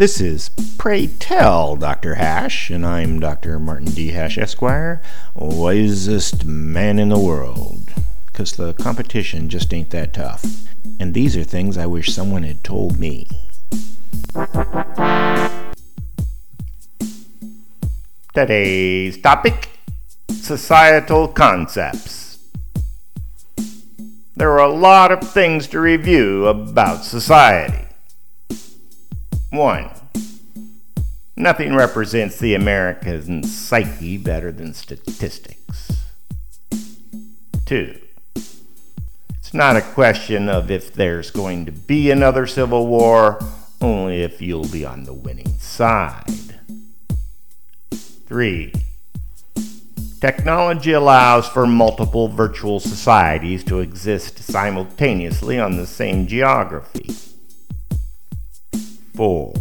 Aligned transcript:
This 0.00 0.18
is 0.18 0.48
Pray 0.78 1.08
Tell 1.08 1.76
Dr. 1.76 2.14
Hash, 2.14 2.70
and 2.70 2.86
I'm 2.86 3.20
Dr. 3.20 3.58
Martin 3.58 3.90
D. 3.90 4.12
Hash, 4.12 4.38
Esquire, 4.38 5.02
wisest 5.34 6.46
man 6.46 6.98
in 6.98 7.10
the 7.10 7.18
world. 7.18 7.92
Because 8.24 8.52
the 8.52 8.72
competition 8.72 9.50
just 9.50 9.74
ain't 9.74 9.90
that 9.90 10.14
tough. 10.14 10.42
And 10.98 11.12
these 11.12 11.36
are 11.36 11.44
things 11.44 11.76
I 11.76 11.84
wish 11.84 12.14
someone 12.14 12.44
had 12.44 12.64
told 12.64 12.98
me. 12.98 13.28
Today's 18.32 19.20
topic 19.20 19.68
Societal 20.30 21.28
Concepts. 21.28 22.38
There 24.34 24.50
are 24.50 24.66
a 24.66 24.72
lot 24.72 25.12
of 25.12 25.30
things 25.30 25.66
to 25.66 25.78
review 25.78 26.46
about 26.46 27.04
society. 27.04 27.89
1. 29.50 29.90
Nothing 31.36 31.74
represents 31.74 32.38
the 32.38 32.54
American 32.54 33.42
psyche 33.42 34.16
better 34.16 34.52
than 34.52 34.72
statistics. 34.74 35.90
2. 37.66 37.98
It's 38.36 39.52
not 39.52 39.76
a 39.76 39.82
question 39.82 40.48
of 40.48 40.70
if 40.70 40.94
there's 40.94 41.32
going 41.32 41.66
to 41.66 41.72
be 41.72 42.12
another 42.12 42.46
civil 42.46 42.86
war, 42.86 43.40
only 43.80 44.22
if 44.22 44.40
you'll 44.40 44.68
be 44.68 44.84
on 44.84 45.02
the 45.02 45.14
winning 45.14 45.58
side. 45.58 46.60
3. 48.26 48.72
Technology 50.20 50.92
allows 50.92 51.48
for 51.48 51.66
multiple 51.66 52.28
virtual 52.28 52.78
societies 52.78 53.64
to 53.64 53.80
exist 53.80 54.38
simultaneously 54.38 55.58
on 55.58 55.76
the 55.76 55.86
same 55.86 56.28
geography. 56.28 57.29
4. 59.20 59.52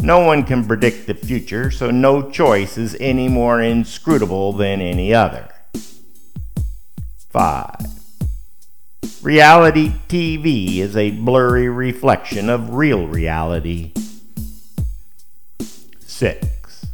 No 0.00 0.20
one 0.20 0.44
can 0.44 0.66
predict 0.66 1.06
the 1.06 1.12
future, 1.12 1.70
so 1.70 1.90
no 1.90 2.30
choice 2.30 2.78
is 2.78 2.96
any 2.98 3.28
more 3.28 3.60
inscrutable 3.60 4.54
than 4.54 4.80
any 4.80 5.12
other. 5.12 5.50
5. 7.28 7.76
Reality 9.20 9.92
TV 10.08 10.78
is 10.78 10.96
a 10.96 11.10
blurry 11.10 11.68
reflection 11.68 12.48
of 12.48 12.72
real 12.72 13.06
reality. 13.06 13.92
6. 16.06 16.86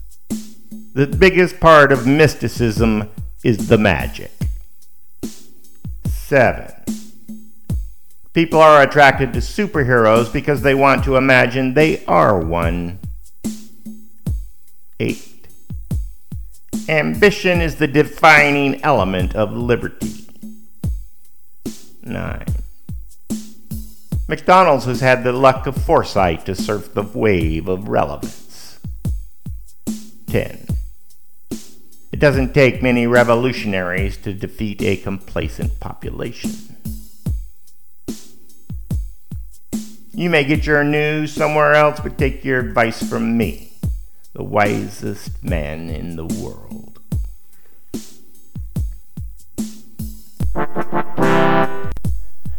The 0.93 1.07
biggest 1.07 1.61
part 1.61 1.93
of 1.93 2.05
mysticism 2.05 3.11
is 3.45 3.69
the 3.69 3.79
magic. 3.79 4.33
7. 6.05 6.73
People 8.37 8.61
are 8.61 8.83
attracted 8.83 9.33
to 9.33 9.39
superheroes 9.39 10.31
because 10.31 10.61
they 10.61 10.75
want 10.75 11.03
to 11.05 11.17
imagine 11.17 11.73
they 11.73 12.05
are 12.05 12.39
one. 12.39 12.99
8. 15.01 15.49
Ambition 16.87 17.63
is 17.63 17.77
the 17.77 17.87
defining 17.87 18.85
element 18.85 19.35
of 19.35 19.55
liberty. 19.55 20.27
9. 22.03 22.45
McDonald's 24.29 24.85
has 24.85 25.01
had 25.01 25.25
the 25.25 25.33
luck 25.33 25.67
of 25.67 25.75
foresight 25.75 26.45
to 26.45 26.55
surf 26.55 26.93
the 26.93 27.05
wave 27.05 27.69
of 27.69 27.89
relevance. 27.89 28.79
10. 30.27 30.67
It 32.13 32.21
doesn't 32.21 32.53
take 32.53 32.83
many 32.83 33.07
revolutionaries 33.07 34.19
to 34.19 34.35
defeat 34.35 34.83
a 34.83 34.99
complacent 34.99 35.81
population. 35.81 36.51
You 40.17 40.31
may 40.31 40.45
get 40.45 40.65
your 40.65 40.83
news 40.83 41.31
somewhere 41.31 41.75
else, 41.75 42.01
but 42.01 42.17
take 42.17 42.43
your 42.43 42.59
advice 42.59 43.07
from 43.07 43.37
me, 43.37 43.73
the 44.33 44.43
wisest 44.43 45.45
man 45.45 45.91
in 45.91 46.17
the 46.17 46.25
world. 46.25 47.01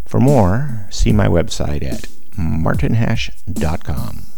For 0.06 0.20
more, 0.20 0.86
see 0.92 1.12
my 1.12 1.26
website 1.26 1.84
at 1.84 2.08
martinhash.com. 2.38 4.37